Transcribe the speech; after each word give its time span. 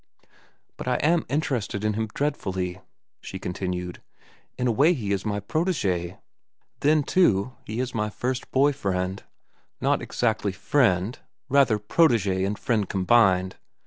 "But 0.77 0.87
I 0.87 0.95
am 0.95 1.27
interested 1.29 1.83
in 1.85 1.93
him 1.93 2.07
dreadfully," 2.15 2.81
she 3.21 3.37
continued. 3.37 4.01
"In 4.57 4.65
a 4.65 4.71
way 4.71 4.93
he 4.95 5.11
is 5.11 5.27
my 5.27 5.39
protégé. 5.39 6.17
Then, 6.79 7.03
too, 7.03 7.53
he 7.65 7.79
is 7.79 7.93
my 7.93 8.09
first 8.09 8.49
boy 8.49 8.73
friend—but 8.73 9.29
not 9.79 10.01
exactly 10.01 10.53
friend; 10.53 11.19
rather 11.49 11.77
protégé 11.77 12.47
and 12.47 12.57
friend 12.57 12.89
combined. 12.89 13.57